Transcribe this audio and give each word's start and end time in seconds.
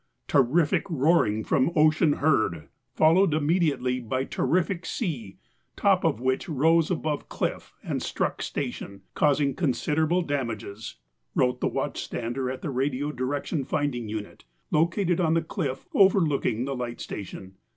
"Terrific 0.27 0.89
roaring 0.89 1.43
from 1.43 1.71
ocean 1.75 2.13
heard, 2.13 2.69
followed 2.95 3.35
immediately 3.35 3.99
by 3.99 4.23
terrific 4.25 4.83
sea, 4.83 5.37
top 5.75 6.03
of 6.03 6.19
which 6.19 6.49
rose 6.49 6.89
above 6.89 7.29
cliff 7.29 7.75
and 7.83 8.01
struck 8.01 8.41
station, 8.41 9.01
causing 9.13 9.53
considerable 9.53 10.23
damages," 10.23 10.95
wrote 11.35 11.61
the 11.61 11.69
watchstander 11.69 12.51
at 12.51 12.63
the 12.63 12.71
Radio 12.71 13.11
Direction 13.11 13.63
Finding 13.63 14.09
Unit, 14.09 14.43
located 14.71 15.19
on 15.21 15.35
the 15.35 15.43
cliff 15.43 15.87
overlooking 15.93 16.65
the 16.65 16.75
light 16.75 16.99
station. 16.99 17.57